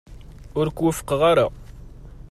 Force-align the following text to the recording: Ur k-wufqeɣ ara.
Ur 0.59 0.67
k-wufqeɣ 0.75 1.21
ara. 1.31 1.45